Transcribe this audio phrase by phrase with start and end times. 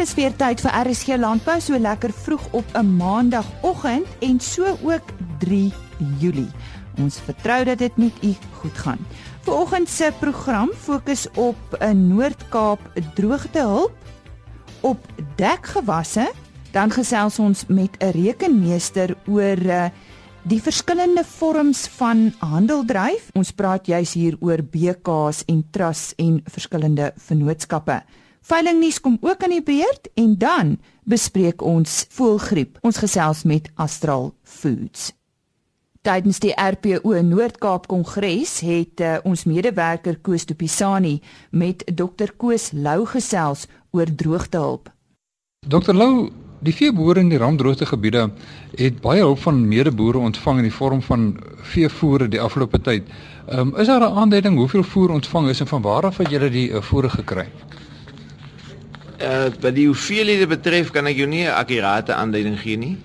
[0.00, 5.12] dis weer tyd vir RSG Landbou so lekker vroeg op 'n maandagooggend en so ook
[5.38, 5.72] 3
[6.18, 6.48] Julie.
[6.96, 8.98] Ons vertrou dat dit met u goed gaan.
[9.42, 12.80] Vanoggend se program fokus op 'n Noord-Kaap
[13.14, 13.92] droogtehulp
[14.80, 14.98] op
[15.36, 16.32] dekgewasse.
[16.72, 19.84] Dan gesels ons met 'n rekenmeester oor uh,
[20.42, 23.28] die verskillende vorms van handeldryf.
[23.32, 28.02] Ons praat juis hier oor BKs en trusts en verskillende vennootskappe.
[28.40, 32.78] Veilingnuus kom ook aan die beurt en dan bespreek ons voëlgriep.
[32.80, 35.12] Ons gesels met Astral Foods.
[36.00, 41.18] Tydens die RPO Noord-Kaap Kongres het uh, ons medewerker Koos de Pisani
[41.50, 44.88] met Dr Koos Lou gesels oor droogtehulp.
[45.68, 46.30] Dr Lou,
[46.64, 48.30] die veeboere in die rampdroogte gebiede
[48.78, 51.34] het baie hulp van medeboere ontvang in die vorm van
[51.74, 53.04] veevoere die afgelope tyd.
[53.52, 56.50] Um, is daar 'n aanduiding hoeveel voer ontvang is en van waar af het julle
[56.50, 57.48] die uh, voere gekry?
[59.20, 62.96] Uh wat die hoeveelhede betref kan ek jou nie 'n akkurate aanduiding gee nie.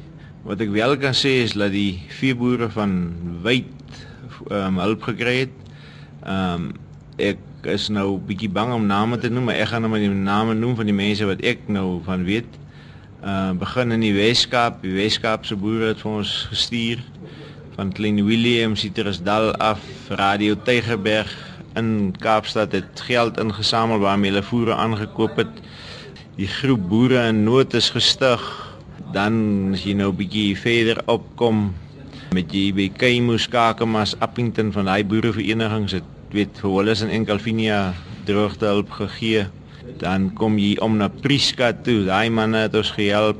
[0.44, 3.12] Wat ek wel kan sê is dat die veeboere van
[3.44, 3.68] wyd
[4.52, 5.56] um, hulp gekry het.
[6.24, 6.74] Ehm um,
[7.18, 10.10] ek is nou bietjie bang om name te noem, maar ek gaan nou maar die
[10.10, 12.48] name noem van die mense wat ek nou van weet.
[13.24, 17.04] Ehm uh, begin in die Weskaap, die Weskaapse boere het vir ons gestuur
[17.76, 21.32] van Klein Willem, Citrusdal af, Radio Tygerberg
[21.76, 25.60] in Kaapstad het geld ingesamel waarmee hulle voere aangekoop het
[26.36, 28.42] die groep boere in nood is gestig.
[29.16, 31.74] Dan as jy nou 'n bietjie verder opkom
[32.34, 35.92] met jy by Kaimus Kakamas Appington van daai boereverenigings.
[35.92, 37.94] Het weet vir hulle is in Enkalvinia
[38.26, 39.48] droogte hulp gegee.
[40.00, 42.04] Dan kom jy om na Priska toe.
[42.06, 43.40] Daai manne het ons gehelp.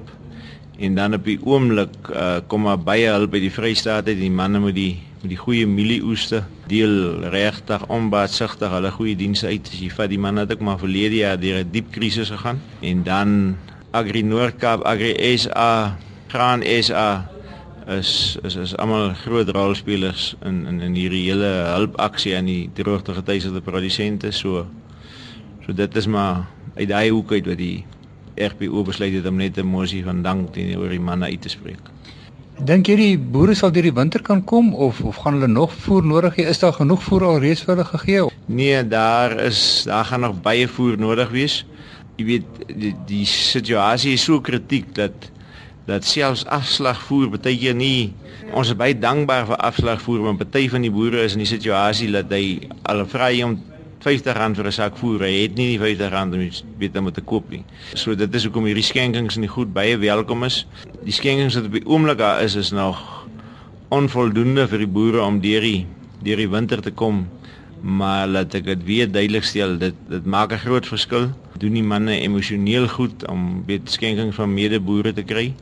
[0.80, 4.20] En dan op die oomblik uh, kom maar baie hulp by die Vrystaat uit.
[4.20, 9.70] Die manne met die met die goeie mielieoeste deel regtig onbaatsigtig hulle goeie dienste uit
[9.72, 12.62] as jy vat die man het ook maar verlede jaar deur 'n diep krisis gegaan
[12.82, 13.58] en dan
[13.92, 15.98] Agri Noord-Kaap Agri SA
[16.28, 17.26] Graan SA
[17.98, 23.14] is is is almal groot rolspelers in in in hierdie hele hulpaksie aan die droogte
[23.14, 24.68] getuiesde produsente so
[25.66, 27.86] so dit is maar uit daai hoek uit wat die
[28.36, 31.95] RPO besluit het om net 'n mosie van dank teenoor die manne uit te spreek.
[32.56, 35.74] Dink jy die boere sal deur die winter kan kom of of gaan hulle nog
[35.84, 36.46] voer nodig hê?
[36.48, 38.22] Is daar genoeg voer al reeds vir hulle gegee?
[38.48, 41.66] Nee, daar is daar gaan nog baie voer nodig wees.
[42.16, 45.32] Jy weet die, die situasie is so kritiek dat
[45.86, 48.14] dat selfs afslagvoer baie keer nie
[48.54, 52.08] ons is baie dankbaar vir afslagvoer want baie van die boere is in die situasie
[52.14, 53.60] dat hy al vra om
[54.06, 55.22] R50 vir 'n sak voer.
[55.26, 57.64] Hy het nie die R50 om weet om te koop nie.
[57.94, 60.66] So dit is hoekom hierdie skenkings in die goed baie welkom is.
[61.04, 63.26] Die skenkings wat op die oomblik daar is is nog
[63.90, 65.86] onvoldoende vir die boere om deur die
[66.24, 67.28] deur die winter te kom.
[67.82, 71.30] Maar laat ek dit weer duidelik stel, dit dit maak 'n groot verskil.
[71.58, 75.54] Doen die manne emosioneel goed om weet skenkings van medeboere te kry.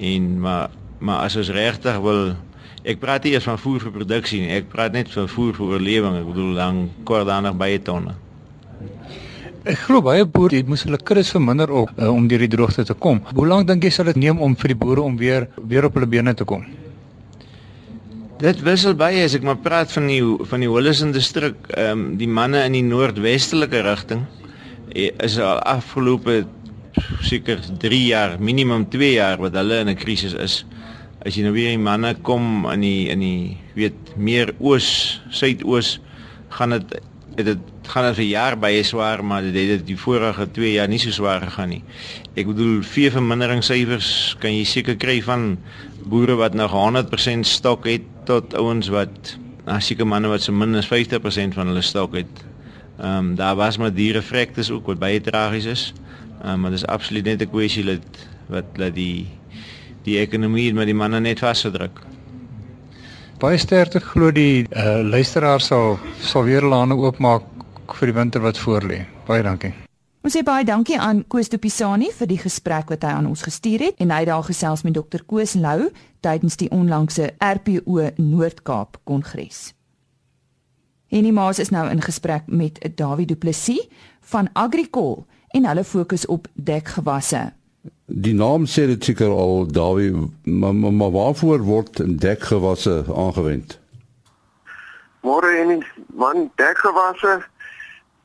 [0.00, 2.36] En maar maar as ons regtig wil
[2.84, 4.50] Ek praat nie eers van voer vir produksie nie.
[4.52, 6.18] Ek praat net van voer vir oorlewing.
[6.20, 8.12] Ek bedoel dan kort daarna baie tonne.
[9.64, 12.92] Ek glo baie boere moes hulle kuddes verminder op uh, om deur die droogte te
[12.92, 13.22] kom.
[13.32, 15.96] Hoe lank dink jy sal dit neem om vir die boere om weer weer op
[15.96, 16.66] hulle bene te kom?
[18.42, 22.04] Dit wissel baie as ek maar praat van die van die Hollison distrik, ehm um,
[22.20, 24.26] die manne in die noordwestelike rigting
[24.92, 26.42] eh, is al afgelope
[27.24, 30.60] seker 3 jaar, minimum 2 jaar wat hulle in 'n krisis is
[31.24, 35.98] as jy nou weer die manne kom in die in die weet meer oos suidoos
[36.52, 37.00] gaan dit
[37.34, 41.00] dit gaan dit vir jaar baie swaar maar dit het die vorige 2 jaar nie
[41.02, 41.82] so swaar gegaan nie.
[42.38, 45.56] Ek bedoel vee vermindering syfers kan jy seker kry van
[46.06, 50.76] boere wat nog 100% stok het tot ouens wat na seker manne wat so min
[50.76, 52.44] as 50% van hulle stok het.
[53.00, 55.92] Ehm um, daar was maar diere vrektes ook wat baie tragies is.
[56.42, 59.26] Ehm um, maar dis absoluut net 'n kwessie dat wat dat die
[60.04, 62.02] die ekonomie met die manne net vasgedruk.
[63.40, 68.60] Baie sterkte glo die uh, luisteraars sal sal weer lande oopmaak vir die winter wat
[68.60, 69.02] voorlê.
[69.26, 69.72] Baie dankie.
[70.24, 73.42] Ons sê baie dankie aan Koos de Pisani vir die gesprek wat hy aan ons
[73.44, 75.90] gestuur het en hy het daar gesels met Dr Koos Lou
[76.24, 79.74] tydens die onlangse RPO Noord-Kaap Kongres.
[81.12, 83.84] Enie Maas is nou in gesprek met Dawie Du Plessis
[84.32, 87.50] van Agricol en hulle fokus op dekgewasse.
[88.06, 90.12] Die naam sê dit seker al Dawie,
[90.44, 93.78] maar, maar, maar waarvoor word dekgewasse aangewend?
[95.24, 95.80] Môre en
[96.12, 97.38] man dekgewasse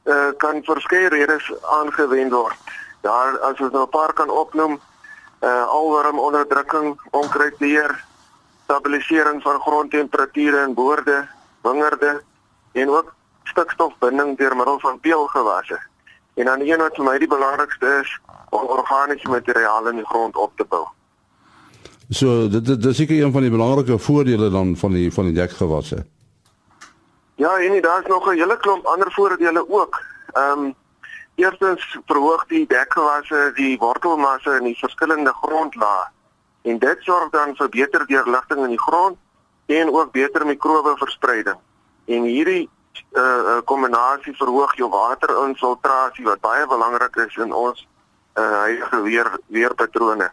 [0.03, 2.59] uh, kan verskeie redes aangewend word.
[3.07, 4.79] Daar as ons nou 'n paar kan opnoem,
[5.39, 8.03] uh alworm onderdrukking, onkruidbeheer,
[8.63, 11.27] stabilisering van grondtemperature in boorde,
[11.61, 12.21] wingerde
[12.71, 15.79] en ook stikstofbinding deur middel van peulgewasse.
[16.39, 18.11] En dan een wat vir my die belangrikste is,
[18.49, 20.85] om organiese materiaal in die grond op te bou.
[22.09, 25.33] So dit dit is seker een van die belangrike voordele dan van die van die
[25.33, 26.05] dekgewasse.
[27.35, 29.99] Ja, en daar's nog 'n hele klomp ander voordele ook.
[30.33, 30.75] Ehm um,
[31.35, 36.07] eerstens verhoog die dekgewasse die wortelmasse in die verskillende grondlae
[36.61, 39.17] en dit sorg dan vir beter deurligting in die grond
[39.65, 41.57] en ook beter mikrobe verspreiding.
[42.05, 42.69] En hierdie
[43.11, 47.87] uh, uh kombinasie verhoog jou waterinfiltrasie wat baie belangrik is in ons
[48.33, 50.29] uh huidige weer weerpatrone.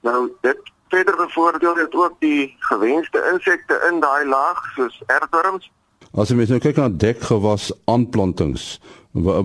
[0.00, 5.70] Nou dit verder bevoordeel dit ook die gewenste insekte in daai laag soos aardwurms.
[6.12, 8.76] As jy mens nou kyk na dekgewas aanplantings,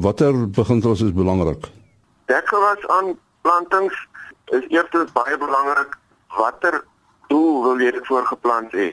[0.04, 1.70] watter beginsels is belangrik?
[2.28, 3.96] Dekgewas aanplantings
[4.52, 5.96] is eerstens baie belangrik
[6.36, 6.82] watter
[7.32, 8.92] doel wil jy dit voorgeplant hê?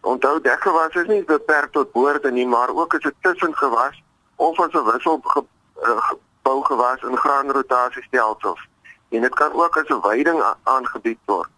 [0.00, 4.02] Onthou dekgewas is nie beperk tot boorde nie, maar ook as 'n tussengewas
[4.36, 8.68] of as 'n wissel gebou gewas in graanrotasiestelsels.
[9.08, 11.48] En dit kan ook as 'n veiding aangebied word.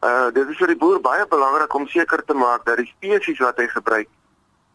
[0.00, 3.38] Uh dit is vir die boer baie belangrik om seker te maak dat die spesies
[3.38, 4.08] wat hy gebruik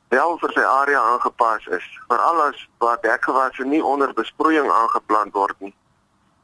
[0.09, 5.55] wel vir sy area aangepas is, veral as waar dekgewasse nie onder besproeiing aangeplant word
[5.59, 5.73] nie.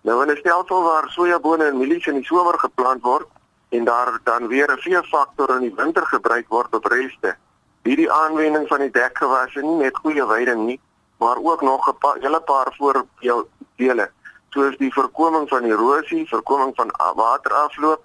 [0.02, 3.28] Nou in 'n stelsel waar sojabone en mielies in die somer geplant word,
[3.74, 7.36] en daar dan weer 'n veefaktor in die winter gebruik word op reste.
[7.84, 10.80] Hierdie aanwending van die dekgewasse nie net goeie veiding nie,
[11.18, 14.12] maar ook nog 'n paar hele paar voordele,
[14.50, 18.02] soos die voorkoming van erosie, voorkoming van waterafloop,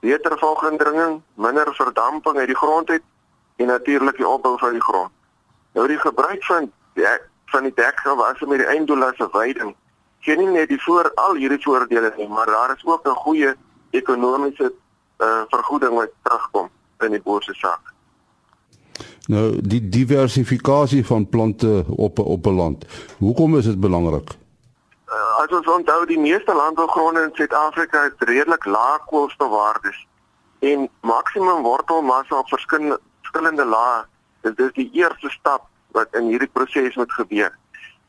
[0.00, 3.02] beter volgendringing, minder verdamping uit die grond uit
[3.56, 5.10] en natuurlik die opbou van die grond.
[5.72, 9.74] Nou die gebruik van dek, van die dekgewasse met die einddoel as 'n veiding
[10.26, 13.54] gee nie net die voor al hierdie voordele nie, maar daar is ook 'n goeie
[13.90, 14.72] ekonomiese
[15.18, 16.68] uh, vergoeding wat terugkom
[16.98, 17.92] in die boer se sak.
[19.26, 22.86] Nou die diversifikasie van plante op op 'n land.
[23.18, 24.30] Hoekom is dit belangrik?
[25.08, 30.06] Uh, as ons onthou die meeste landbougronde in Suid-Afrika het redelik lae koolstofwaardes
[30.58, 34.04] en maksimum wortelmassa op verskillende verskillende lae.
[34.40, 37.58] Dit is die eerste stap wat in hierdie proses moet gebeur.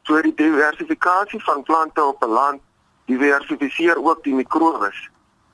[0.03, 2.61] So die diversifikasie van plante op 'n land
[3.05, 5.09] diversifiseer ook die mikrobes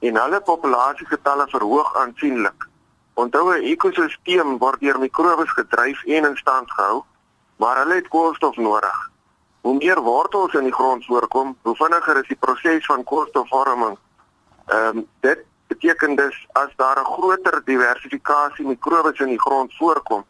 [0.08, 2.68] en hulle populasiegetalle verhoog aansienlik.
[3.14, 7.04] Onthou 'n ekosisteem word deur mikrobes gedryf en in stand gehou,
[7.56, 8.98] maar hulle het koolstof nodig.
[9.62, 13.98] Hoe meer wortels in die grond voorkom, hoe vinniger is die proses van koolstofvorming.
[14.66, 20.24] Ehm um, dit beteken dus as daar 'n groter diversifikasie mikrobes in die grond voorkom,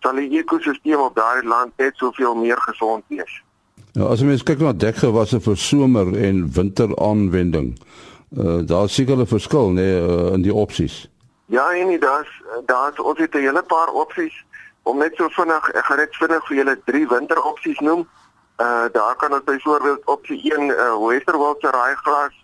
[0.00, 3.42] sal die ekosisteem op daardie land net soveel meer gesond wees.
[3.92, 7.78] Ja, as mens kyk na dekgewasse vir somer en winteraanwending,
[8.36, 11.08] uh, daar seker 'n verskil nê nee, uh, in die opsies.
[11.46, 14.44] Ja, en nie daar's ons het 'n hele paar opsies
[14.82, 18.08] om net so vinnig ek gaan net vinnig vir julle drie winteropsies noem.
[18.56, 22.34] Uh daar kan ons byvoorbeeld opsie 1 uh Westerwaldse raaigras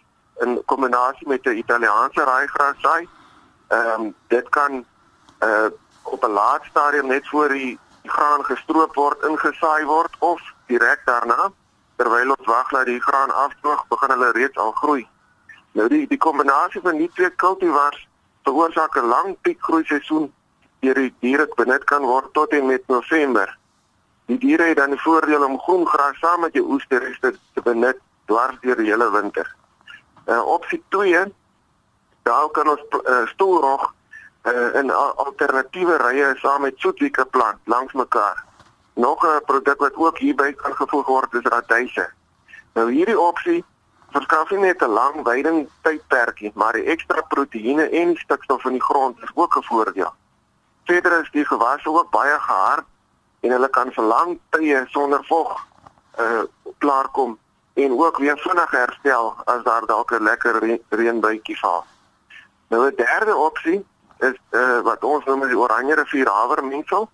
[0.41, 3.09] in kombinasie met 'n Italiaanse raaigras saai.
[3.69, 4.85] Ehm um, dit kan
[5.41, 5.71] uh
[6.03, 11.53] op 'n laat stadium net voor die graan gestroop word ingesaai word of direk daarna
[11.97, 15.09] terwyl ons wag dat die graan afdroog begin hulle reeds al groei.
[15.75, 18.07] Nou die die kombinasie van die twee kultivars
[18.47, 20.33] veroorsaak 'n lang piekgroei seisoen
[20.81, 23.59] deur die diere benut kan word tot en met November.
[24.27, 27.99] Die diere het dan die voordeel om groen gras saam met jou oesterreste te benut
[28.27, 29.55] dwars deur die hele winter.
[30.27, 31.25] Uh opsie 2
[32.23, 33.95] daar kan ons uh, stoelrog
[34.43, 38.45] uh, in alternatiewe rye saam met soetwieke plant langs mekaar.
[38.95, 42.11] Nog 'n produk wat ook hierby kan gevoeg word is radyse.
[42.73, 43.65] Nou hierdie opsie
[44.15, 48.65] verskaf nie net 'n lang weiding tydperk nie, maar die ekstra proteïene en die stikstof
[48.65, 50.13] in die grond is ook 'n voordeel.
[50.85, 52.85] Verder is die gewasse ook baie gehard
[53.41, 55.67] en hulle kan vir lang tye sonder vog
[56.19, 56.45] uh
[56.79, 57.39] klaarkom
[57.75, 61.85] en ook weer vinnig herstel as daar dalk 'n lekker re reënbuitjie val.
[62.69, 63.87] Nou 'n derde opsie
[64.19, 67.11] is uh wat ons noem die oranje rivier havermengsel.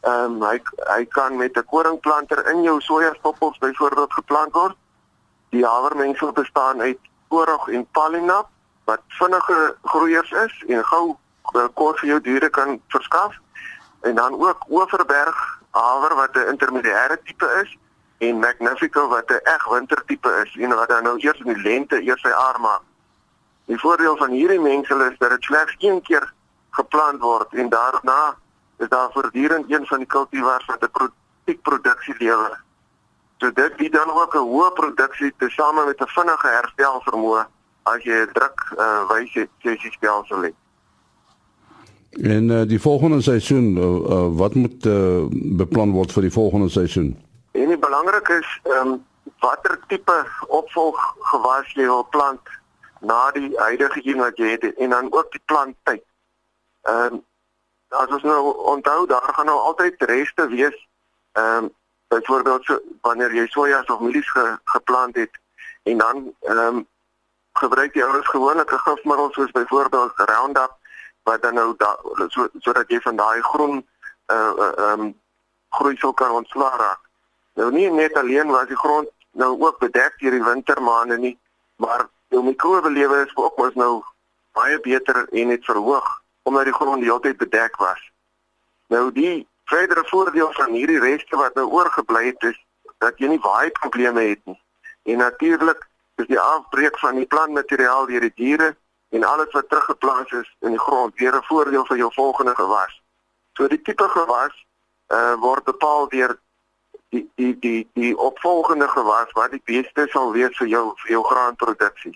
[0.00, 4.76] Ehm um, hy hy kan met 'n koringplanter in jou sojastoppels byvoorbeeld geplant word
[5.50, 8.48] Die havermengsel bestaan uit oorog en palinap
[8.84, 11.04] wat vinnige groeiers is en gou
[11.54, 13.34] eh, kos vir jou diere kan verskaf.
[14.02, 15.38] En dan ook Oeverberg
[15.70, 17.78] haver wat 'n intermediêre tipe is
[18.18, 22.02] en Magnifico wat 'n eg wintertipe is en wat dan nou eers in die lente
[22.02, 22.82] eers sy aar maak.
[23.64, 26.32] Die voordeel van hierdie mengsel is dat dit slegs een keer
[26.70, 28.36] geplant word en daarna
[28.78, 30.88] is daar voortdurend een van die kultivars wat
[31.46, 32.62] 'n produksie lewer.
[33.40, 37.46] So dit bied dan ook 'n hoë produksie tesame met 'n vinnige herstel vermoë
[37.82, 40.54] as jy 'n druk uh, wyse sessie stelsel het.
[42.10, 45.24] En uh, die volgende seisoen uh, uh, wat moet uh,
[45.56, 47.16] beplan word vir die volgende seisoen?
[47.52, 49.04] En die belangrik is ehm um,
[49.40, 52.44] watter tipe opvolggewas jy wil plant
[53.00, 56.04] na die huidige een wat jy het en dan ook die planttyd.
[56.82, 57.24] Ehm um,
[57.88, 60.88] as ons nou onthou daar gaan nou altyd reste wees.
[61.32, 61.78] Ehm um,
[62.10, 65.40] byvoorbeeld so wanneer jy sojas of mielies ge, geplant het
[65.82, 66.86] en dan ehm um,
[67.52, 70.74] gebruik jy ouers gewoonlik 'n gifmiddel soos byvoorbeeld Roundup
[71.22, 71.98] wat dan nou da,
[72.28, 73.76] so sodat jy van daai groen
[74.26, 75.14] uh, ehm uh, um,
[75.70, 77.00] groeisel kan ontslaa raak.
[77.54, 81.38] Nou nie net alleen was die grond nou ook bedek deur die wintermaande nie,
[81.76, 84.02] maar jou mikrobelewe is ook mos nou
[84.52, 88.10] baie beter en het verhoog omdat die grond die hele tyd bedek was.
[88.86, 92.58] Nou die verdere voordeel van hierdie reste wat nou oorgebly het is
[92.98, 94.58] dat jy nie baie probleme het nie.
[95.12, 95.86] En natuurlik
[96.20, 98.74] is die afbreek van die plantmateriaal deur die diere
[99.10, 103.02] en alles wat teruggeplaas is in die grond weer 'n voordeel vir jou volgende gewas.
[103.56, 104.54] So die tipe gewas
[105.12, 106.38] uh word bepaal deur
[107.08, 111.22] die die die die opvolgende gewas wat die beste sal wees vir jou vir jou
[111.24, 112.14] graanproduksie.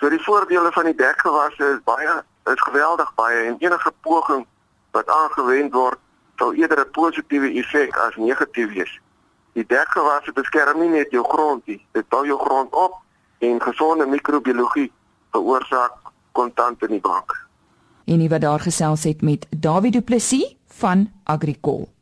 [0.00, 2.22] So die voordele van die dekgewasse is baie
[2.52, 4.46] is geweldig baie en enige poging
[4.90, 5.98] wat aangewend word
[6.36, 9.00] sal eerder 'n positiewe effek as negatief wees.
[9.52, 12.94] Die dekgewasse beskerm nie net jou grond nie, dit bou jou grond op
[13.38, 14.92] en gesonde microbiologie
[15.30, 15.92] veroorsaak
[16.32, 17.46] kontant in die bank.
[18.04, 21.93] En nie wat daar gesels het met David Du Plessis van Agricol.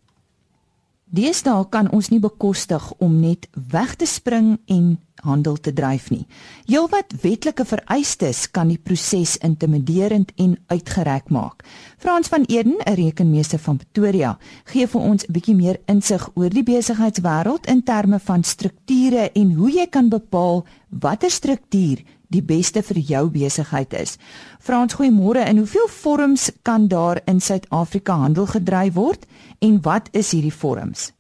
[1.13, 4.95] Deesdae kan ons nie bekostig om net weg te spring en
[5.27, 6.23] handel te dryf nie.
[6.65, 11.67] Heelwat wetlike vereistes kan die proses intimiderend en uitgereik maak.
[12.01, 16.49] Frans van Eden, 'n rekenmeester van Pretoria, gee vir ons 'n bietjie meer insig oor
[16.49, 22.01] die besigheidswêreld in terme van strukture en hoe jy kan bepaal watter struktuur
[22.33, 24.17] die beste vir jou besigheid is.
[24.61, 25.45] Frans, goeiemôre.
[25.49, 29.27] In hoeveel vorms kan daar in Suid-Afrika handel gedryf word
[29.61, 31.13] en wat is hierdie vorms?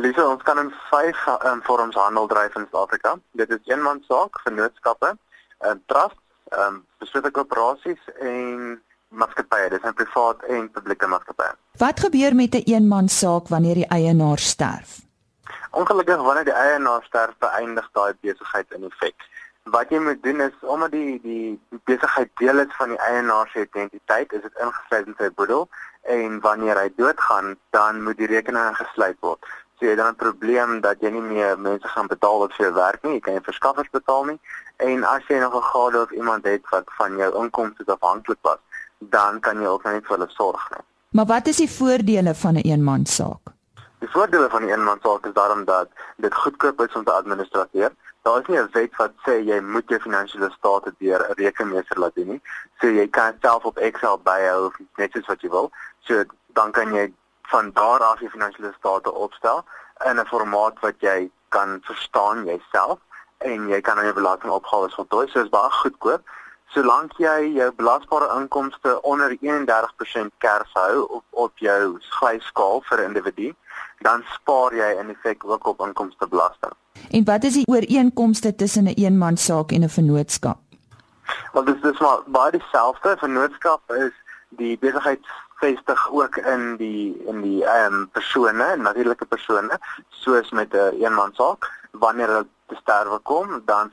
[0.00, 3.16] Lisa, ons kan in vyf um, vorms handel dryf in Suid-Afrika.
[3.38, 5.18] Dit is eenmanssaak, vennootskappe, 'n
[5.66, 6.18] uh, eh, trust,
[6.50, 9.68] ehm um, beslote korporasies en maatskappye.
[9.70, 11.52] Dit is privaat en publieke maatskappye.
[11.78, 15.00] Wat gebeur met 'n eenmanssaak wanneer die eienaar sterf?
[15.70, 19.16] Ongelukkig wanneer die eienaar sterf, beëindig daai besigheid in effek
[19.64, 23.60] wat jy moet doen is omdat die die besigheid deel is van die eienaar se
[23.60, 25.68] identiteit, is dit ingesluit in sy boedel
[26.02, 29.38] en wanneer hy doodgaan, dan moet die rekening gesluit word.
[29.78, 32.74] So jy dan 'n probleem dat jy nie meer mense gaan betaal wat vir jou
[32.74, 34.40] werk nie, jy kan nie verskaffers betaal nie
[34.76, 38.58] en as jy nog 'n gade of iemand het wat van jou inkomste afhanklik was,
[38.98, 40.84] dan kan jy ook net vir hulle sorg nie.
[41.10, 43.44] Maar wat is die voordele van 'n een eenmanssaak?
[43.98, 47.90] Die voordele van 'n een eenmanssaak is daarom dat dit goedkoop is om te administreer
[48.22, 51.98] Daar is nie 'n wet wat sê jy moet jou finansiële state deur 'n rekenmeester
[51.98, 52.42] laat doen nie.
[52.80, 55.70] So jy kan self op Excel byhou of net soos wat jy wil.
[56.00, 57.12] So dan kan jy
[57.42, 59.64] van daar af jou finansiële state opstel
[60.04, 62.98] in 'n formaat wat jy kan verstaan jouself
[63.38, 65.26] en jy kan dan jou belastingopgawes voltooi.
[65.28, 66.22] So dit is baie goedkoop.
[66.72, 73.52] Solank jy jou belasbare inkomste onder 31% kers hou op op jou glyskaal vir individu,
[74.00, 76.72] dan spaar jy in feite ook op inkomstebelasting.
[77.10, 80.58] En wat is die ooreenkomste tussen 'n een eenmanssaak en 'n vennootskap?
[81.52, 83.16] Wel dis dis maar baie dieselfde.
[83.18, 84.12] Vennootskap is
[84.48, 85.26] die besigheid
[85.62, 91.04] vestig ook in die in die ehm um, persone, natuurlike persone, soos met 'n een
[91.04, 91.70] eenmanssaak.
[91.90, 93.90] Wanneer hulle te sterwe kom, dan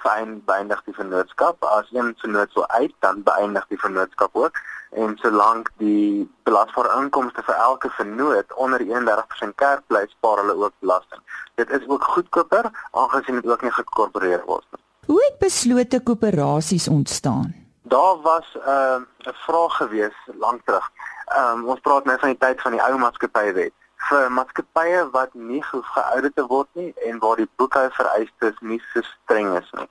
[0.48, 1.64] beëindig die vennootskap.
[1.66, 4.60] As een vennoot sou uit, dan beëindig die vennootskap ook
[4.90, 10.74] en solank die belasbare inkomste vir elke vennoot onder 31% kerk bly, spaar hulle ook
[10.80, 11.22] belasting.
[11.62, 14.84] Dit is ook goedkoper aangesien dit ook nie gekorporeer word nie.
[15.06, 17.54] Hoe het beslote koöperasies ontstaan?
[17.90, 20.90] Daar was 'n uh, 'n vraag gewees lank terug.
[21.38, 23.74] Um, ons praat nou van die tyd van die ou maatskappywet
[24.08, 29.04] vir maatskappye wat nie geauditeer te word nie en waar die boekhou vereistes nie so
[29.08, 29.90] streng is nie.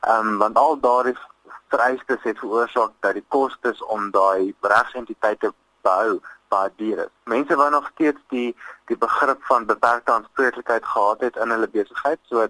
[0.00, 1.16] Ehm um, want al daardie
[1.70, 5.52] vereistes het veroorsaak dat die kostes om daai regsentiteite
[5.86, 7.12] behou baie duur is.
[7.24, 8.56] Mense wou nog steeds die
[8.90, 12.48] die begrip van beperkte aanspreeklikheid gehad het in hulle besigheid, so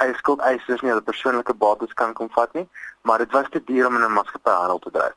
[0.00, 2.68] eie skuld eisers nie hulle persoonlike bates kan kom vat nie,
[3.02, 5.16] maar dit was te duur om in 'n maatskappy handel te dryf.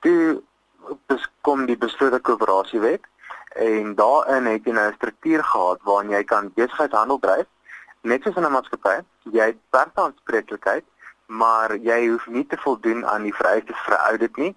[0.00, 0.42] Toe
[1.40, 3.04] kom die beslote koöperasiewet
[3.56, 7.46] en daarin het jy nou 'n struktuur gehad waarin jy kan besigheid handel dryf
[8.02, 9.02] net soos in 'n maatskappy.
[9.32, 10.84] Jy het aanspreeklikheid
[11.26, 14.52] maar jy hoef nie te voldoen aan die vereistes vir audit nie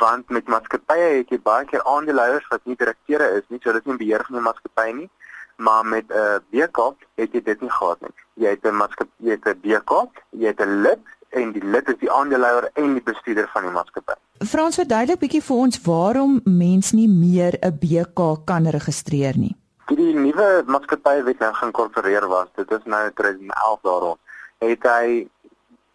[0.00, 3.84] want met maatskappye het jy baie keer aandeelhouers wat nie direkteure is nie so dit
[3.84, 5.10] is nie beheer van die maatskappy nie
[5.56, 8.14] maar met 'n uh, BK het jy dit nie gehad nie
[8.46, 9.92] jy het 'n maatskappy jy het 'n BK
[10.30, 11.04] jy het 'n lid
[11.40, 14.16] en die lid is die aandeelhouer en die bestuurder van die maatskappy
[14.52, 19.54] Frans verduidelik bietjie vir ons waarom mens nie meer 'n BK kan registreer nie
[19.88, 24.18] Die nuwe maatskappy wat nou geïnkorporeer was dit is nou 2011 daarop
[24.64, 25.28] het hy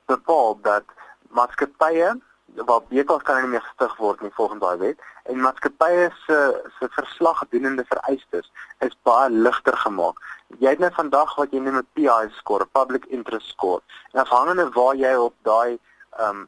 [0.06, 0.86] bepaal dat
[1.30, 2.18] maatskappye
[2.56, 6.38] waar bekos kan nie meer gestig word nie volgens daai wet en maatskappye se
[6.80, 8.52] se verslagdoenende vereistes
[8.86, 10.18] is baie ligter gemaak.
[10.60, 13.82] Jy het net vandag wat jy noem 'n PI score, public interest score.
[14.12, 15.80] En afhangende waar jy op daai
[16.18, 16.48] ehm um,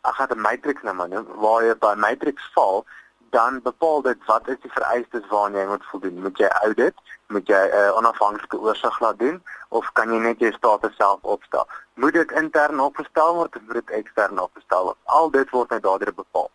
[0.00, 2.84] ag het 'n matrix nou maar, waar jy by matrix val,
[3.30, 6.22] dan bepaal dit wat is die vereistes waaraan jy moet voldoen.
[6.22, 6.94] Moet jy audit,
[7.26, 11.18] moet jy 'n uh, onafhanklike oorsig laat doen of kan jy net jou status self
[11.22, 11.66] opstel?
[11.94, 14.96] Moet dit intern opgestel word of moet dit ekstern opgestel word?
[15.04, 16.50] Al dit word net daardeur bepaal.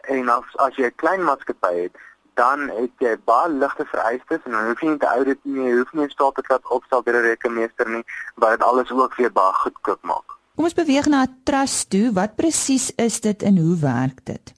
[0.00, 1.96] En as as jy 'n klein maatskappy het,
[2.36, 5.76] dan het jy baie ligte vereistes en dan hoef jy nie te audit nie, jy
[5.78, 9.32] hoef nie 'n status laat opstel deur 'n rekenmeester nie, wat dit alles ook weer
[9.32, 10.28] baie goedkoop maak.
[10.56, 12.12] Kom ons beweeg na 'n trust toe.
[12.12, 14.56] Wat presies is dit en hoe werk dit?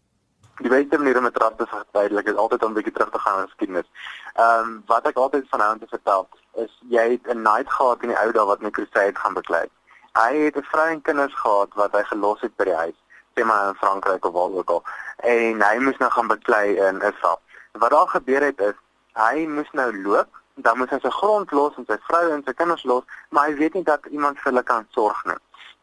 [0.59, 3.19] die beste manier om 'n trap te verduidelik is altyd om 'n bietjie terug te
[3.19, 3.89] gaan in geskiedenis.
[4.35, 8.03] Ehm um, wat ek altyd van hom te vertel is jy het 'n night gehad
[8.03, 9.67] in die ou dae wat my crusade gaan beklei.
[10.13, 12.99] Hy het 'n vrou en kinders gehad wat hy gelos het by die huis,
[13.35, 14.83] sê maar in Frankryk of waar ook al.
[15.17, 17.41] En hy moes nou gaan beklei in Israel.
[17.73, 18.75] Wat daar gebeur het is
[19.13, 22.55] hy moes nou loop, dan moes hy sy grond los en sy vrou en sy
[22.55, 25.39] kinders los, maar hy weet nie dat iemand vir hulle kan sorg nie.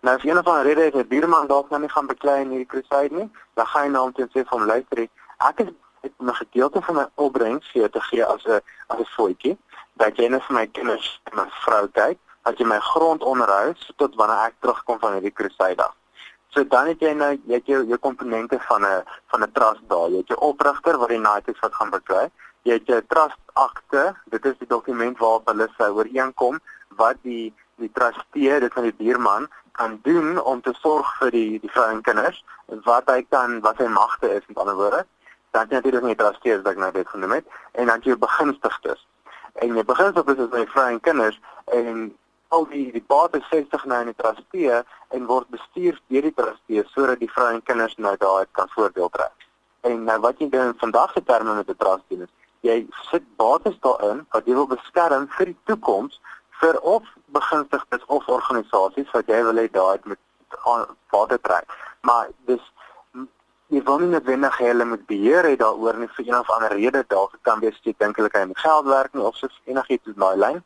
[0.05, 2.49] Nou as een van die redes is 'n buurman dalk nou nie gaan beklei in
[2.49, 5.07] hierdie crusade nie, dan gaan hy na hom toe en sê van luister,
[5.49, 5.69] ek is
[6.01, 9.57] het 'n gedeelte van my opbrengs vir jou te gee as 'n as 'n voetjie,
[9.93, 13.73] dat jy net vir my kinders en my vrou kyk, dat jy my grond onderhou
[13.95, 15.93] tot wanneer ek terugkom van hierdie crusade af.
[16.55, 19.83] So dan het jy nou jy het jou jou komponente van 'n van 'n trust
[19.87, 20.09] daar.
[20.09, 22.29] Jy het jou oprigter wat die Knights wat gaan beklei.
[22.63, 26.59] Jy het jou trust akte, dit is die dokument waarop hulle sou ooreenkom
[26.95, 31.59] wat die die trustee, dit van die buurman kan doen om te sorg vir die
[31.59, 32.43] die vrou en kinders
[32.87, 35.05] wat hy kan wat sy magte is met ander woorde
[35.51, 39.01] dan het jy natuurlik nie trustees wat nou dit genoem het en dan jy begunstigdes
[39.63, 41.39] en jy begunstigdes is my vrou en kinders
[41.79, 42.07] en
[42.55, 44.81] al die die bates 60 nou in die trustee
[45.15, 49.11] en word bestuur deur die trustee sodat die vrou en kinders nou daai kan voordeel
[49.17, 49.47] trek.
[49.87, 52.33] En nou wat jy doen vandag se terme met 'n trustee is
[52.67, 52.77] jy
[53.11, 56.19] sit bates daarin wat jy wil beskerm vir die toekoms
[56.61, 57.03] vir of
[57.37, 60.19] begunstigdes of organisasies wat jy wil hê daai met
[61.11, 61.67] water trek.
[62.01, 62.63] Maar dis
[63.73, 66.73] jy wil nie noodwendig hê hulle moet beheer hê daaroor nie vir een of ander
[66.79, 67.37] rede dalk.
[67.41, 70.37] Kan wees jy dink hulle kan met geld werk nie of soos enigiets in daai
[70.37, 70.63] lyn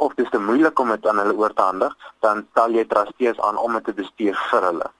[0.00, 3.40] of dis te moeilik om dit aan hulle oor te handig, dan stel jy trustees
[3.46, 4.90] aan om dit te bestuur vir hulle.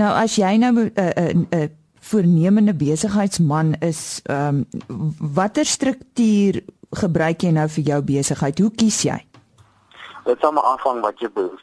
[0.00, 1.68] Nou as jy nou 'n uh, 'n uh, uh,
[2.10, 6.62] voornemende besigheidsman is, ehm um, watter struktuur
[7.02, 8.58] gebruik jy nou vir jou besigheid?
[8.58, 9.18] Hoe kies jy?
[10.24, 11.60] Dit sal maar afhang wat jy behoef.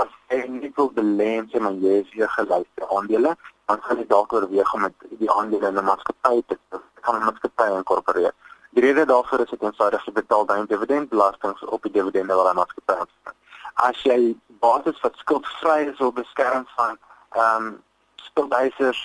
[0.00, 4.74] As jy nie wil belê in my JSE geluiste aandele, dan gaan jy dalk oorweeg
[4.74, 6.58] om met die aandele in 'n maatskappy te
[7.00, 8.34] kan 'n maatskappy inkorporeer.
[8.70, 12.56] Die rede daarvoor is dit eenvoudig jy betaal dan dividendbelasting op die dividende wat jy
[12.58, 13.34] maatskappy het.
[13.74, 16.98] As jy basis wat skuldvry is wil beskerm van
[17.30, 17.82] ehm um,
[18.16, 19.00] skuldeisers,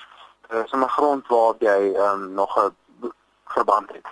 [0.51, 2.73] uh, sommer grond waar jy ehm um, nog 'n
[3.45, 4.05] verband het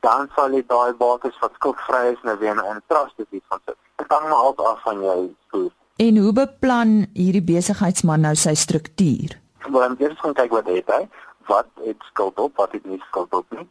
[0.00, 3.60] dan sal jy daai bates wat skuldvry is nou weer in 'n trust hê van
[3.66, 3.76] sit.
[3.96, 5.72] Dit hang maar altyd af van jou spoed.
[5.96, 9.40] En hoe beplan hierdie besigheidsman nou sy struktuur?
[9.70, 11.08] Wel, ons moet kyk wat het hy,
[11.46, 13.68] wat het skuld op, wat het nie skuld op nie.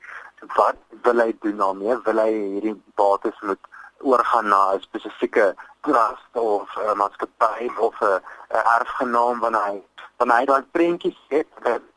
[0.56, 2.02] Wat wil hy doen meer?
[2.04, 3.60] Wil hy hierdie bates moet
[4.00, 9.84] oorgaan na 'n spesifieke trust of 'n uh, maatskappy of 'n uh, erfgenaam wanneer hy
[10.17, 11.47] wanneer hy daai prentjies het,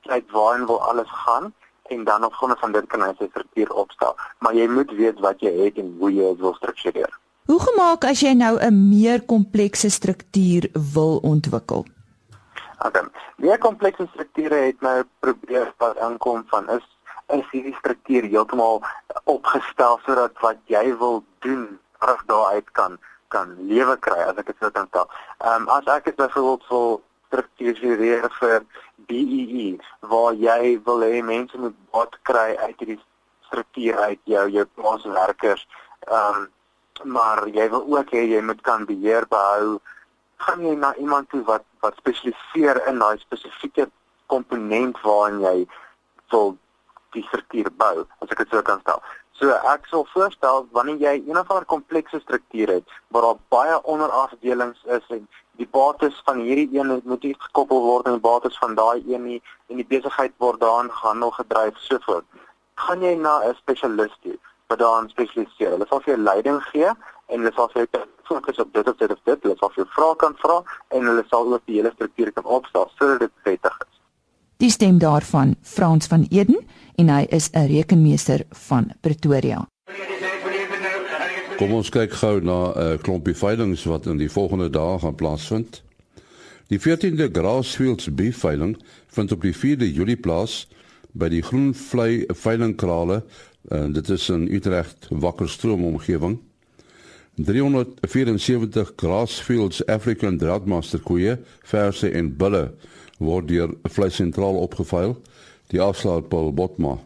[0.08, 1.52] kyk waarheen wil alles gaan
[1.90, 4.16] en dan op grond van dit kan hy sy struktuur opstel.
[4.38, 7.18] Maar jy moet weet wat jy het en hoe jy dit wil struktureer.
[7.50, 11.86] Hoe gemaak as jy nou 'n meer komplekse struktuur wil ontwikkel?
[12.86, 13.02] Okay.
[13.36, 16.86] Meer komplekse strukture het nou probeer wat aankom van is
[17.36, 18.82] is hierdie struktuur heeltemal
[19.24, 22.98] opgestel sodat wat jy wil doen reg daaruit kan
[23.30, 25.06] kan lewe kry as ek dit sou kan stel.
[25.38, 28.64] Ehm um, as ek dit byvoorbeeld wil struktureer vir
[29.10, 29.66] BEE e,
[30.12, 32.98] waar jy wil hê mense moet baat kry uit hierdie
[33.50, 35.66] struktuur uit jou jou plaaswerkers.
[36.08, 36.48] Ehm um,
[37.14, 39.78] maar jy wil ook hê jy moet kan beheer behou.
[40.44, 43.86] Gaan jy na iemand toe wat wat spesialiseer in daai spesifieke
[44.26, 45.56] komponent waarin jy
[46.34, 46.56] wil
[47.16, 49.02] die struktuur bou, as ek dit sou kan stel.
[49.40, 53.78] So ek sal voorstel wanneer jy een of ander komplekse struktuur het waar daar baie
[53.94, 55.24] onderafdelings is en
[55.60, 59.24] die bates van hierdie een moet iets gekoppel word aan die bates van daai een
[59.24, 62.24] nie en die besigheid word daarin gehandel gedryf so voort.
[62.84, 64.36] Gaan jy na 'n spesialis toe
[64.68, 65.70] wat daarin spesialiseer.
[65.74, 68.96] Hulle sal vir jou leiding gee en hulle sal vir jou fokus op dit of
[68.96, 69.42] dit of dit.
[69.42, 72.90] Hulle sal jou vrae kan vra en hulle sal ook die hele struktuur kan opstel
[72.98, 73.96] sodat dit wettig is.
[74.60, 76.60] Die stem daarvan Frans van Eden
[77.00, 79.66] en hy is 'n rekenmeester van Pretoria.
[81.56, 85.14] Kom ons kyk gou na 'n uh, klompie veilinge wat in die volgende dae gaan
[85.14, 85.82] plaasvind.
[86.68, 90.68] Die 14de Grassfields Beef veiling vind op die 4de Julie plaas
[91.12, 93.24] by die Groenvlei veilingkrale
[93.68, 96.38] en dit is in Utrecht Wakkerstroom omgewing.
[97.34, 102.74] 374 Grassfields African Drought koeie, verse en bulle
[103.18, 105.16] word deur Vleis Sentraal opgeveil,
[105.70, 106.98] die afslaer Paul Botma.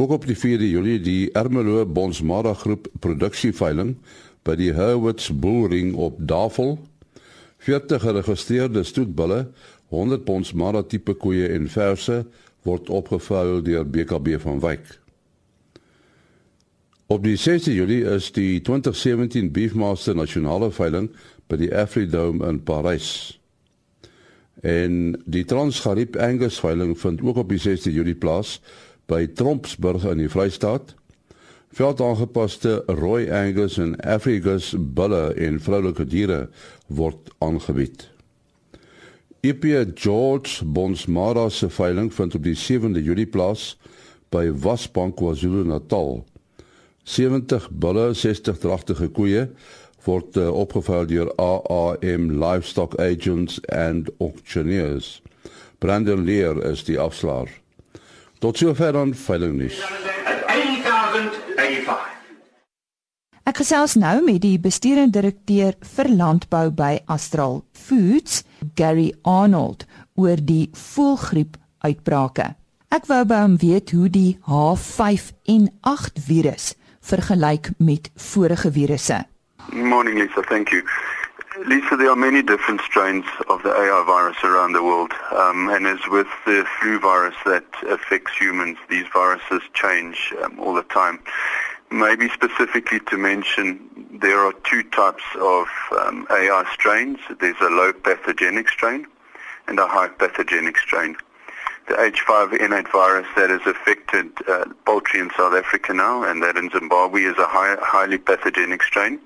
[0.00, 3.96] Ook op die 4de Julie die Ermelo Bonsmara groep produksieveiling
[4.48, 6.78] by die Herwoods Bullring op Davel.
[7.60, 9.50] 40 geregistreerde stoetbulle,
[9.92, 12.22] 100 Bonsmara tipe koeie en verse
[12.64, 14.86] word opgeveil deur BKB van Wyk.
[17.10, 21.10] Op die 6de Julie is die 2017 Beefmaster nasionale veiling
[21.50, 23.39] by die Afridome in Parys.
[24.60, 28.58] En die Transgariep Angus veiling vind ook op die 6de Julie plaas
[29.08, 30.94] by Trompsburg in die Vrystaat.
[31.76, 36.48] Veldaangepaste rooi Angus en Afrigus bulle en vroulike diere
[36.86, 38.08] word aangebied.
[39.40, 43.78] EP George Bonsmara se veiling vind op die 7de Julie plaas
[44.28, 46.24] by Wasbank KwaZulu-Natal.
[47.02, 49.48] 70 bulle, 60 dragtige koeie
[50.04, 55.22] word uh, opgeveil deur AAM Livestock Agents and Auctioneers.
[55.78, 57.48] Brandon Leer is die afslaer.
[58.40, 59.80] Tot sover dan veiling nuus.
[63.50, 68.44] Ek gesels nou met die besturende direkteur vir landbou by Astral Foods,
[68.78, 72.52] Gary Arnold, oor die voelgriep uitbrake.
[72.94, 79.24] Ek wou by hom weet hoe die H5N8 virus vergelyk met vorige virusse.
[79.72, 80.82] Morning Lisa, thank you.
[81.64, 85.12] Lisa, there are many different strains of the AI virus around the world.
[85.30, 90.74] Um, and as with the flu virus that affects humans, these viruses change um, all
[90.74, 91.20] the time.
[91.92, 95.68] Maybe specifically to mention, there are two types of
[96.00, 97.18] um, AI strains.
[97.38, 99.06] There's a low pathogenic strain
[99.68, 101.16] and a high pathogenic strain
[101.88, 106.70] the H5N8 virus that has affected uh, poultry in South Africa now and that in
[106.70, 109.18] Zimbabwe is a high, highly pathogenic strain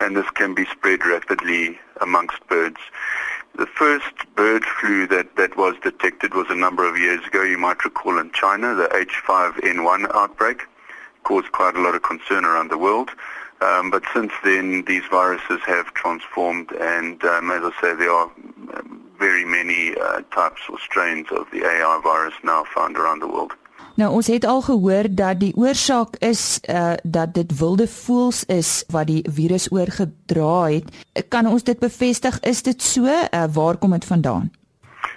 [0.00, 2.78] and this can be spread rapidly amongst birds.
[3.56, 7.58] The first bird flu that, that was detected was a number of years ago, you
[7.58, 10.66] might recall in China, the H5N1 outbreak
[11.24, 13.10] caused quite a lot of concern around the world.
[13.60, 18.30] Um, but since then, these viruses have transformed, and um, as I say, there are
[18.74, 23.28] um, very many uh, types or strains of the AI virus now found around the
[23.28, 23.52] world.
[23.94, 28.84] Nou ons het al gehoor dat die oorsaak is uh, dat dit wilde voëls is
[28.88, 30.88] wat die virus oorgedra het.
[31.28, 32.40] Kan ons dit bevestig?
[32.40, 33.04] Is dit so?
[33.04, 34.50] Uh, waar kom dit vandaan?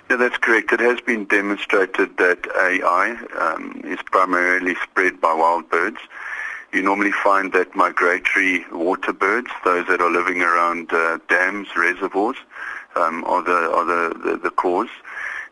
[0.09, 0.71] Yeah, that's correct.
[0.71, 6.01] It has been demonstrated that AI um, is primarily spread by wild birds.
[6.71, 12.37] You normally find that migratory water birds, those that are living around uh, dams, reservoirs,
[12.95, 14.89] um, are, the, are the, the, the cause.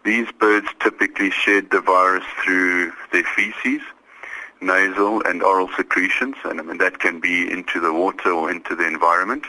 [0.03, 3.81] These birds typically shed the virus through their feces,
[4.59, 8.75] nasal and oral secretions, and I mean, that can be into the water or into
[8.75, 9.45] the environment.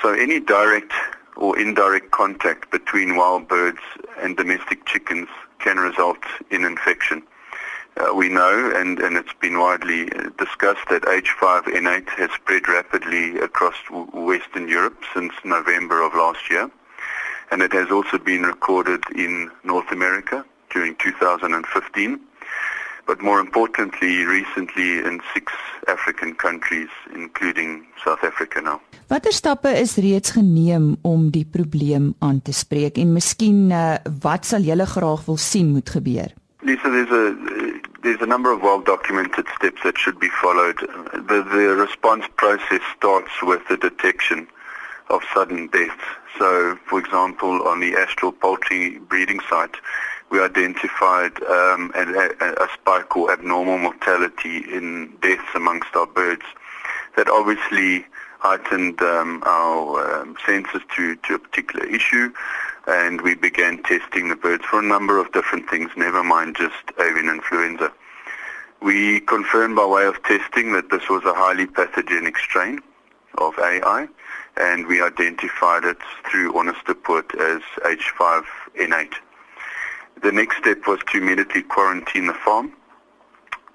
[0.00, 0.92] So any direct
[1.36, 3.78] or indirect contact between wild birds
[4.20, 5.28] and domestic chickens
[5.60, 6.18] can result
[6.50, 7.22] in infection.
[7.96, 13.38] Uh, we know, and, and it's been widely uh, discussed, that H5N8 has spread rapidly
[13.38, 16.70] across Western Europe since November of last year.
[17.52, 22.18] And it has also been recorded in North America during 2015.
[23.06, 25.52] But more importantly, recently in six
[25.86, 28.80] African countries, including South Africa now.
[29.10, 34.48] Watter stappe is reeds geneem om die probleem aan te spreek en miskien uh, wat
[34.48, 36.32] sal julle graag wil sien moet gebeur?
[36.64, 37.36] Lisa, there's a
[38.02, 40.78] there's a number of well-documented steps that should be followed.
[41.28, 44.48] The, the response process starts with the detection
[45.12, 46.02] of sudden deaths.
[46.38, 49.76] So, for example, on the Astral poultry breeding site,
[50.30, 56.44] we identified um, a, a, spike or abnormal mortality in deaths amongst our birds
[57.16, 58.06] that obviously
[58.38, 62.32] heightened um, our um, senses to, to a particular issue
[62.86, 66.98] and we began testing the birds for a number of different things, never mind just
[67.00, 67.92] avian influenza.
[68.80, 72.80] We confirmed by way of testing that this was a highly pathogenic strain
[73.38, 74.08] of AI,
[74.56, 75.98] and we identified it
[76.30, 79.14] through honest report as H5N8.
[80.22, 82.72] The next step was to immediately quarantine the farm,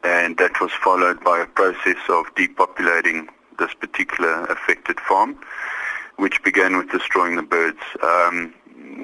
[0.03, 3.27] and that was followed by a process of depopulating
[3.59, 5.37] this particular affected farm,
[6.17, 7.81] which began with destroying the birds.
[8.01, 8.53] Um,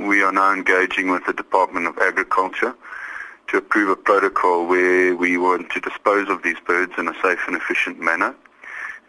[0.08, 2.76] we are now engaging with the Department of Agriculture
[3.48, 7.40] to approve a protocol where we want to dispose of these birds in a safe
[7.48, 8.36] and efficient manner.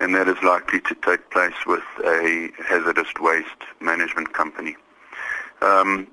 [0.05, 4.77] And that is likely to take place with a hazardous waste management company.
[5.63, 6.07] Um,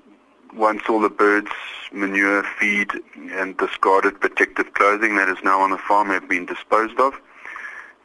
[0.54, 1.50] once all the birds,
[1.92, 2.90] manure, feed,
[3.32, 7.20] and discarded protective clothing that is now on the farm have been disposed of,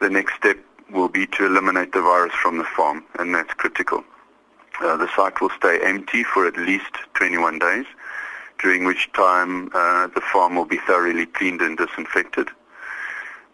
[0.02, 0.58] the next step
[0.92, 4.04] will be to eliminate the virus from the farm, and that's critical.
[4.82, 7.86] Uh, the site will stay empty for at least 21 days,
[8.60, 12.50] during which time uh, the farm will be thoroughly cleaned and disinfected.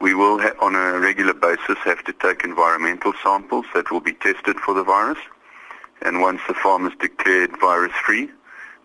[0.05, 4.57] We will, on a regular basis, have to take environmental samples that will be tested
[4.65, 5.21] for the virus.
[6.05, 8.25] And once the farm is declared virus-free,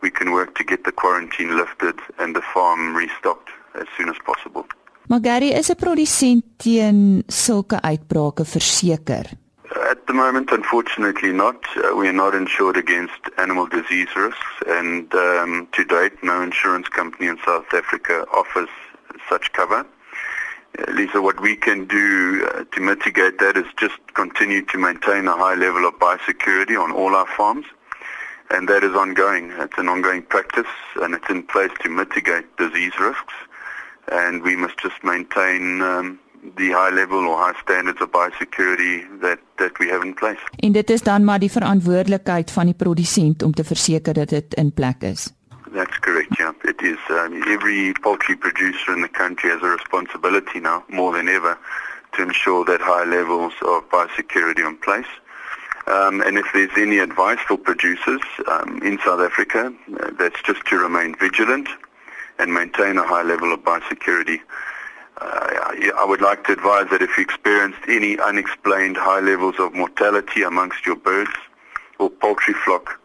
[0.01, 4.19] we can work to get the quarantine lifted and the farm restocked as soon as
[4.31, 4.65] possible.
[5.09, 9.27] Maar Gary is 'n produsent teen sulke uitbrake verseker.
[9.93, 11.61] At the moment, unfortunately not.
[11.77, 16.89] Uh, we are not insured against animal disease risks and um, to date, no insurance
[16.89, 18.73] company in South Africa offers
[19.29, 19.85] such cover.
[20.89, 25.37] Lisa, what we can do uh, to mitigate that is just continue to maintain a
[25.37, 27.67] high level of biosecurity on all our farms.
[28.51, 29.53] And that is ongoing.
[29.59, 33.35] It's an ongoing practice and it's in place to mitigate disease risks.
[34.11, 36.19] And we must just maintain um,
[36.57, 40.41] the high level or high standards of biosecurity that, that we have in place.
[40.57, 44.55] En dit is dan maar die verantwoordelikheid van die produsent om te verseker dat dit
[44.55, 45.33] in plek is.
[45.73, 46.53] That's correct, yeah.
[46.65, 46.99] It is.
[47.11, 51.59] Um, every poultry producer in the country has a responsibility now, more than ever,
[52.15, 55.07] to ensure that high levels of biosecurity are in place.
[55.87, 60.65] Um, and if there's any advice for producers um, in South Africa, uh, that's just
[60.67, 61.69] to remain vigilant
[62.39, 64.41] and maintain a high level of biosecurity.
[65.21, 69.57] Uh, I I would like to advise that if you experienced any unexplained high levels
[69.59, 71.33] of mortality amongst your birds
[71.99, 73.01] or poultry flock,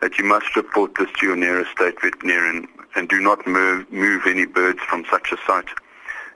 [0.00, 4.22] that you must report this to your nearest state veterinarian and do not move, move
[4.26, 5.68] any birds from such a site.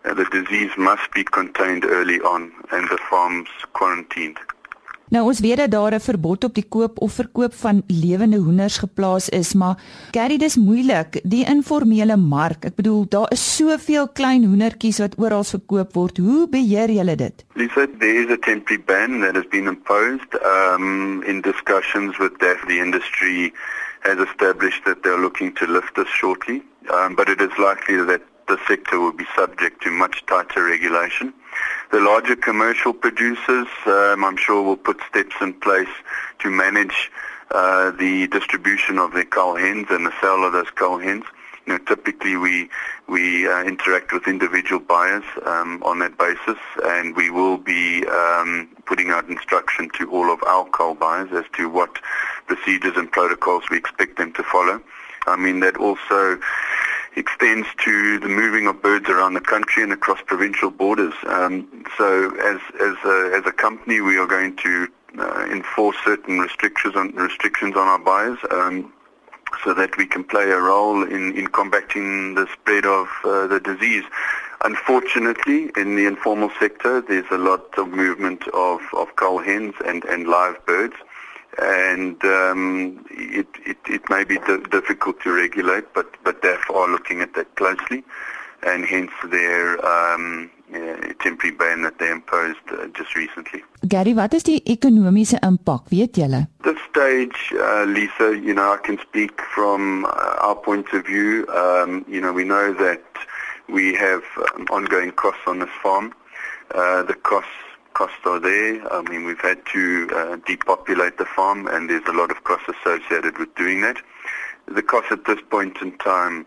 [0.05, 4.39] Uh, the disease must be contained early on and the farms quarantined.
[5.13, 8.79] Nou ons weet dat daar 'n verbod op die koop of verkoop van lewende hoenders
[8.79, 9.77] geplaas is, maar
[10.11, 12.65] Gary dis moeilik, die informele mark.
[12.65, 16.17] Ek bedoel daar is soveel klein hoendertjies wat oral verkoop word.
[16.17, 17.45] Hoe beheer julle dit?
[17.55, 22.65] Lisa, there is a temporary ban that has been imposed um, in discussions with DAF.
[22.67, 23.53] The industry
[24.01, 28.23] has established that they're looking to lift this shortly, um, but it is likely that
[28.47, 31.35] the sector will be subject to much tighter regulation.
[31.93, 35.91] The larger commercial producers, um, I'm sure, will put steps in place
[36.39, 37.11] to manage
[37.51, 41.25] uh, the distribution of their cull hens and the sale of those cull hens.
[41.67, 42.71] You know, typically we
[43.09, 48.71] we uh, interact with individual buyers um, on that basis, and we will be um,
[48.87, 51.99] putting out instruction to all of our cull buyers as to what
[52.47, 54.81] procedures and protocols we expect them to follow.
[55.27, 56.41] I mean that also
[57.17, 61.15] extends to the moving of birds around the country and across provincial borders.
[61.27, 66.39] Um, so as as a, as a company, we are going to uh, enforce certain
[66.39, 68.39] restrictions on restrictions on our buyers.
[68.51, 68.93] Um,
[69.63, 73.61] so that we can play a role in, in combating the spread of uh, the
[73.61, 74.05] disease.
[74.65, 80.05] Unfortunately, in the informal sector, there's a lot of movement of, of cull hens and,
[80.05, 80.95] and live birds
[81.61, 86.91] and um, it, it, it may be di- difficult to regulate, but, but DAF are
[86.91, 88.05] looking at that closely,
[88.63, 93.63] and hence their um, uh, temporary ban that they imposed uh, just recently.
[93.87, 96.47] Gary, wat is die ekonomiese impak, weet julle?
[96.63, 100.09] This stage, uh, Lisa, you know, I can speak from uh,
[100.41, 101.47] our point of view.
[101.49, 103.03] Um, you know, we know that
[103.69, 104.23] we have
[104.55, 106.15] um, ongoing costs on this farm.
[106.75, 107.51] Uh, the costs
[107.95, 108.93] costs are there.
[108.93, 112.69] I mean, we've had to uh, depopulate the farm, and there's a lot of costs
[112.69, 113.97] associated with doing that.
[114.67, 116.47] The costs at this point in time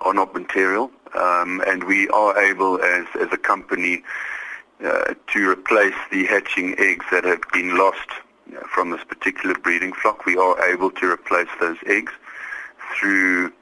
[0.00, 4.02] are not material, um, and we are able, as as a company,
[4.84, 8.10] uh, to replace the hatching eggs that have been lost
[8.72, 10.26] from this particular breeding flock.
[10.26, 12.12] We are able to replace those eggs
[12.94, 13.52] through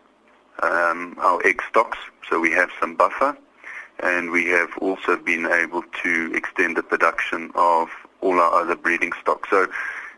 [0.62, 3.36] um, our egg stocks, so we have some buffer
[4.00, 7.88] and we have also been able to extend the production of
[8.20, 9.46] all our other breeding stock.
[9.48, 9.68] So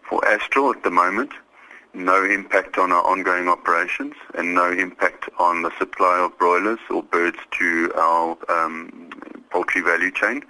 [0.09, 1.33] for Astral at the moment,
[1.95, 7.03] no impact on our ongoing operations and no impact on the supply of broilers or
[7.03, 9.11] birds to our um,
[9.51, 10.45] poultry value chain.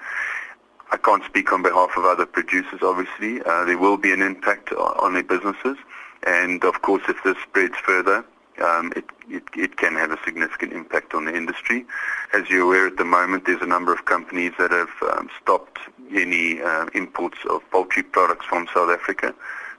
[0.90, 3.42] I can't speak on behalf of other producers, obviously.
[3.42, 5.76] Uh, there will be an impact on their businesses.
[6.26, 8.24] And of course, if this spreads further,
[8.62, 11.84] um, it, it, it can have a significant impact on the industry.
[12.32, 15.78] As you're aware at the moment, there's a number of companies that have um, stopped
[16.14, 19.34] any uh, imports of poultry products from South Africa.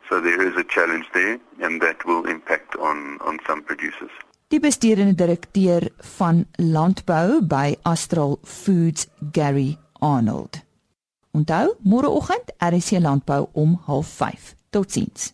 [0.10, 4.12] So there is a challenge there, and that will impact on, on some producers.
[4.48, 10.62] Die bestuurende direkteur van landbou by Astral Foods, Gary Arnold.
[11.32, 14.54] Onthou, môreoggend RC Landbou om 05:30.
[14.70, 15.34] Totsiens.